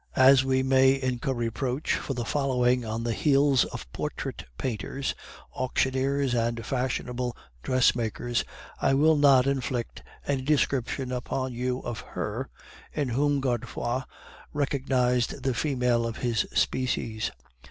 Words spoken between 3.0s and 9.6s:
the heels of portrait painters, auctioneers, and fashionable dressmakers, I will not